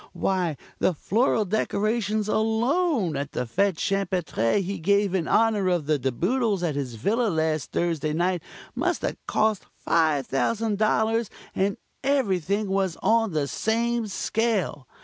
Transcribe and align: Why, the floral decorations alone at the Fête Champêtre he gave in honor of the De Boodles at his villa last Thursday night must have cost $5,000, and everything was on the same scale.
Why, 0.13 0.57
the 0.79 0.95
floral 0.95 1.45
decorations 1.45 2.27
alone 2.27 3.15
at 3.15 3.33
the 3.33 3.45
Fête 3.45 3.75
Champêtre 3.75 4.59
he 4.59 4.79
gave 4.79 5.13
in 5.13 5.27
honor 5.27 5.67
of 5.67 5.85
the 5.85 5.99
De 5.99 6.11
Boodles 6.11 6.63
at 6.63 6.73
his 6.73 6.95
villa 6.95 7.27
last 7.29 7.71
Thursday 7.71 8.11
night 8.11 8.41
must 8.73 9.03
have 9.03 9.17
cost 9.27 9.67
$5,000, 9.87 11.29
and 11.53 11.77
everything 12.03 12.69
was 12.69 12.97
on 13.03 13.33
the 13.33 13.47
same 13.47 14.07
scale. 14.07 14.87